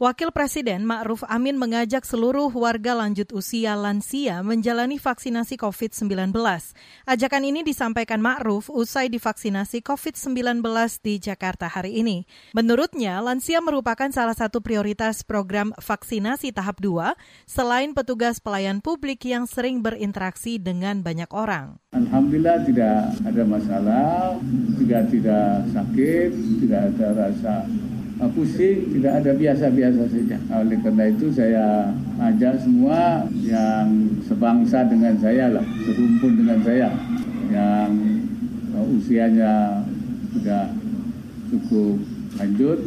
Wakil 0.00 0.32
Presiden 0.32 0.88
Ma'ruf 0.88 1.20
Amin 1.28 1.60
mengajak 1.60 2.08
seluruh 2.08 2.48
warga 2.56 2.96
lanjut 2.96 3.36
usia 3.36 3.76
lansia 3.76 4.40
menjalani 4.40 4.96
vaksinasi 4.96 5.60
COVID-19. 5.60 6.32
Ajakan 7.04 7.42
ini 7.44 7.60
disampaikan 7.60 8.16
Ma'ruf 8.16 8.72
usai 8.72 9.12
divaksinasi 9.12 9.84
COVID-19 9.84 10.64
di 11.04 11.20
Jakarta 11.20 11.68
hari 11.68 12.00
ini. 12.00 12.24
Menurutnya, 12.56 13.20
lansia 13.20 13.60
merupakan 13.60 14.08
salah 14.08 14.32
satu 14.32 14.64
prioritas 14.64 15.20
program 15.20 15.76
vaksinasi 15.76 16.56
tahap 16.56 16.80
2 16.80 17.12
selain 17.44 17.92
petugas 17.92 18.40
pelayan 18.40 18.80
publik 18.80 19.28
yang 19.28 19.44
sering 19.44 19.84
berinteraksi 19.84 20.56
dengan 20.56 21.04
banyak 21.04 21.28
orang. 21.28 21.76
Alhamdulillah 21.92 22.64
tidak 22.64 23.20
ada 23.20 23.42
masalah, 23.44 24.40
juga 24.80 25.04
tidak 25.12 25.68
sakit, 25.76 26.28
tidak 26.64 26.88
ada 26.88 27.06
rasa 27.28 27.68
pusing 28.28 28.92
tidak 29.00 29.24
ada 29.24 29.32
biasa-biasa 29.32 30.02
saja. 30.12 30.36
Oleh 30.60 30.76
karena 30.84 31.04
itu 31.08 31.32
saya 31.32 31.88
ajak 32.20 32.60
semua 32.60 33.24
yang 33.40 34.12
sebangsa 34.28 34.84
dengan 34.84 35.16
saya 35.16 35.48
lah, 35.48 35.64
serumpun 35.88 36.32
dengan 36.36 36.60
saya, 36.60 36.88
yang 37.48 37.90
usianya 38.92 39.80
sudah 40.36 40.68
cukup 41.48 41.96
lanjut, 42.36 42.78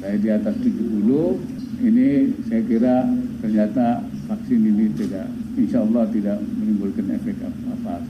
saya 0.00 0.16
di 0.16 0.28
atas 0.32 0.54
70, 0.64 1.84
ini 1.84 2.32
saya 2.48 2.62
kira 2.64 2.96
ternyata 3.44 4.02
vaksin 4.26 4.60
ini 4.60 4.90
tidak, 4.98 5.28
insya 5.54 5.84
Allah 5.84 6.04
tidak 6.10 6.38
menimbulkan 6.58 7.06
efek 7.12 7.38
apa-apa. 7.44 8.02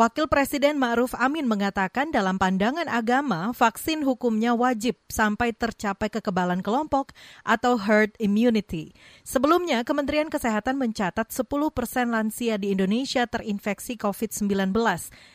Wakil 0.00 0.32
Presiden 0.32 0.80
Ma'ruf 0.80 1.12
Amin 1.12 1.44
mengatakan 1.44 2.08
dalam 2.08 2.40
pandangan 2.40 2.88
agama, 2.88 3.52
vaksin 3.52 4.00
hukumnya 4.00 4.56
wajib 4.56 4.96
sampai 5.12 5.52
tercapai 5.52 6.08
kekebalan 6.08 6.64
kelompok 6.64 7.12
atau 7.44 7.76
herd 7.76 8.16
immunity. 8.16 8.96
Sebelumnya, 9.28 9.84
Kementerian 9.84 10.32
Kesehatan 10.32 10.80
mencatat 10.80 11.28
10 11.28 11.44
persen 11.68 12.16
lansia 12.16 12.56
di 12.56 12.72
Indonesia 12.72 13.28
terinfeksi 13.28 14.00
COVID-19. 14.00 14.72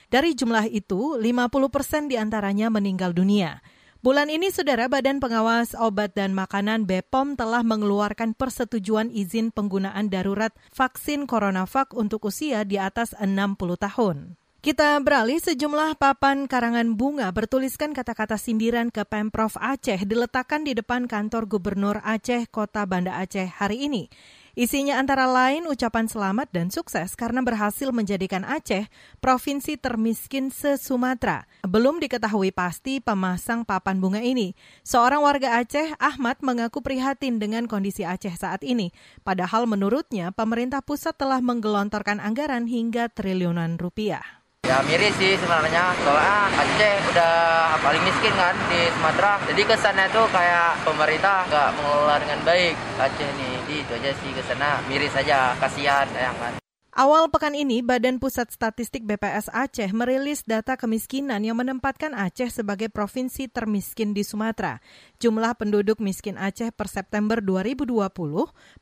Dari 0.09 0.33
jumlah 0.33 0.65
itu, 0.73 1.21
50 1.21 1.69
persen 1.69 2.09
di 2.09 2.17
antaranya 2.17 2.73
meninggal 2.73 3.13
dunia. 3.13 3.61
Bulan 4.01 4.33
ini, 4.33 4.49
Saudara 4.49 4.89
Badan 4.89 5.21
Pengawas 5.21 5.77
Obat 5.77 6.17
dan 6.17 6.33
Makanan 6.33 6.89
BPOM 6.89 7.37
telah 7.37 7.61
mengeluarkan 7.61 8.33
persetujuan 8.33 9.13
izin 9.13 9.53
penggunaan 9.53 10.09
darurat 10.09 10.57
vaksin 10.73 11.29
CoronaVac 11.29 11.93
untuk 11.93 12.25
usia 12.25 12.65
di 12.65 12.81
atas 12.81 13.13
60 13.21 13.29
tahun. 13.77 14.41
Kita 14.65 14.97
beralih 14.97 15.37
sejumlah 15.37 15.93
papan 16.01 16.49
karangan 16.49 16.97
bunga 16.97 17.29
bertuliskan 17.29 17.93
kata-kata 17.93 18.33
sindiran 18.33 18.89
ke 18.89 19.05
Pemprov 19.05 19.53
Aceh 19.61 20.09
diletakkan 20.09 20.65
di 20.65 20.73
depan 20.73 21.05
kantor 21.05 21.45
Gubernur 21.45 22.01
Aceh 22.01 22.49
Kota 22.49 22.81
Banda 22.89 23.13
Aceh 23.21 23.45
hari 23.45 23.85
ini. 23.85 24.09
Isinya 24.57 24.97
antara 24.97 25.29
lain 25.29 25.69
ucapan 25.69 26.09
selamat 26.09 26.49
dan 26.49 26.73
sukses 26.73 27.13
karena 27.13 27.45
berhasil 27.45 27.93
menjadikan 27.93 28.41
Aceh 28.41 28.89
provinsi 29.21 29.77
termiskin 29.77 30.49
se-Sumatera. 30.49 31.45
Belum 31.61 32.01
diketahui 32.01 32.49
pasti 32.49 32.97
pemasang 32.97 33.69
papan 33.69 34.01
bunga 34.01 34.25
ini. 34.25 34.57
Seorang 34.81 35.21
warga 35.21 35.61
Aceh, 35.61 35.93
Ahmad, 36.01 36.41
mengaku 36.41 36.81
prihatin 36.81 37.37
dengan 37.37 37.69
kondisi 37.69 38.01
Aceh 38.01 38.33
saat 38.33 38.65
ini. 38.65 38.89
Padahal 39.21 39.69
menurutnya 39.69 40.33
pemerintah 40.33 40.81
pusat 40.81 41.13
telah 41.13 41.37
menggelontorkan 41.37 42.17
anggaran 42.17 42.65
hingga 42.65 43.13
triliunan 43.13 43.77
rupiah. 43.77 44.44
Ya 44.65 44.81
miris 44.81 45.13
sih 45.21 45.37
sebenarnya, 45.37 45.93
soalnya 46.01 46.49
Aceh 46.57 46.95
udah 47.13 47.77
paling 47.85 48.01
miskin 48.01 48.33
kan 48.33 48.57
di 48.65 48.89
Sumatera. 48.97 49.37
Jadi 49.45 49.61
kesannya 49.61 50.09
tuh 50.09 50.25
kayak 50.33 50.81
pemerintah 50.81 51.45
nggak 51.45 51.69
mengelola 51.77 52.17
dengan 52.17 52.41
baik 52.41 52.73
Aceh 52.97 53.29
nih. 53.37 53.61
Jadi 53.61 53.75
itu 53.85 53.91
aja 53.93 54.11
sih 54.17 54.33
ke 54.33 54.41
sana 54.41 54.81
miris 54.89 55.13
aja, 55.13 55.53
kasihan 55.61 56.09
ya 56.17 56.33
kan. 56.41 56.64
Awal 56.95 57.27
pekan 57.27 57.51
ini, 57.59 57.83
Badan 57.83 58.23
Pusat 58.23 58.55
Statistik 58.55 59.03
BPS 59.03 59.51
Aceh 59.51 59.91
merilis 59.91 60.47
data 60.47 60.79
kemiskinan 60.79 61.43
yang 61.43 61.59
menempatkan 61.59 62.15
Aceh 62.15 62.47
sebagai 62.47 62.87
provinsi 62.87 63.51
termiskin 63.51 64.15
di 64.15 64.23
Sumatera. 64.23 64.79
Jumlah 65.19 65.59
penduduk 65.59 65.99
miskin 65.99 66.39
Aceh 66.39 66.71
per 66.71 66.87
September 66.87 67.43
2020 67.43 67.91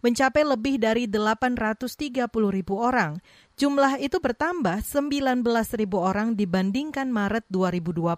mencapai 0.06 0.46
lebih 0.46 0.78
dari 0.78 1.10
830 1.10 2.30
ribu 2.54 2.78
orang. 2.78 3.18
Jumlah 3.58 3.98
itu 3.98 4.22
bertambah 4.22 4.86
19 4.86 5.42
ribu 5.74 5.98
orang 5.98 6.38
dibandingkan 6.38 7.10
Maret 7.10 7.50
2020. 7.50 8.14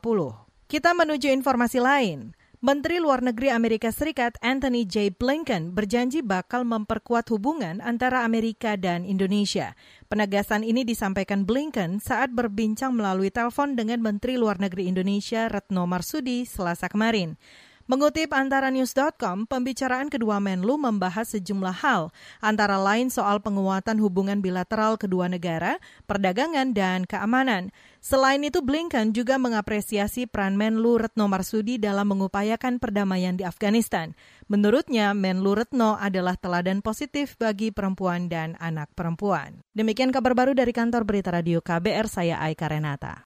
Kita 0.68 0.92
menuju 0.92 1.32
informasi 1.32 1.80
lain. 1.80 2.36
Menteri 2.66 2.98
Luar 2.98 3.22
Negeri 3.22 3.54
Amerika 3.54 3.94
Serikat 3.94 4.42
Anthony 4.42 4.90
J. 4.90 5.14
Blinken 5.14 5.78
berjanji 5.78 6.26
bakal 6.26 6.66
memperkuat 6.66 7.30
hubungan 7.30 7.78
antara 7.78 8.26
Amerika 8.26 8.74
dan 8.74 9.06
Indonesia. 9.06 9.78
Penegasan 10.10 10.66
ini 10.66 10.82
disampaikan 10.82 11.46
Blinken 11.46 12.02
saat 12.02 12.34
berbincang 12.34 12.90
melalui 12.98 13.30
telepon 13.30 13.78
dengan 13.78 14.02
Menteri 14.02 14.42
Luar 14.42 14.58
Negeri 14.58 14.90
Indonesia 14.90 15.46
Retno 15.46 15.86
Marsudi 15.86 16.42
selasa 16.50 16.90
kemarin. 16.90 17.38
Mengutip 17.86 18.34
antara 18.34 18.74
news.com, 18.74 19.46
pembicaraan 19.46 20.10
kedua 20.10 20.42
Menlu 20.42 20.74
membahas 20.74 21.38
sejumlah 21.38 21.86
hal, 21.86 22.10
antara 22.42 22.82
lain 22.82 23.14
soal 23.14 23.38
penguatan 23.46 24.02
hubungan 24.02 24.42
bilateral 24.42 24.98
kedua 24.98 25.30
negara, 25.30 25.78
perdagangan, 26.10 26.74
dan 26.74 27.06
keamanan. 27.06 27.70
Selain 28.02 28.42
itu, 28.42 28.66
Blinken 28.66 29.14
juga 29.14 29.38
mengapresiasi 29.38 30.26
peran 30.26 30.58
Menlu 30.58 30.98
Retno 30.98 31.30
Marsudi 31.30 31.78
dalam 31.78 32.10
mengupayakan 32.10 32.82
perdamaian 32.82 33.38
di 33.38 33.46
Afghanistan. 33.46 34.18
Menurutnya, 34.50 35.14
Menlu 35.14 35.54
Retno 35.54 35.94
adalah 36.02 36.42
teladan 36.42 36.82
positif 36.82 37.38
bagi 37.38 37.70
perempuan 37.70 38.34
dan 38.34 38.58
anak 38.58 38.90
perempuan. 38.98 39.62
Demikian 39.78 40.10
kabar 40.10 40.34
baru 40.34 40.58
dari 40.58 40.74
kantor 40.74 41.06
berita 41.06 41.30
radio 41.30 41.62
KBR, 41.62 42.10
saya 42.10 42.42
Aika 42.42 42.66
Renata. 42.66 43.22